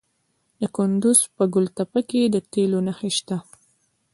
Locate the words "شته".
3.17-3.37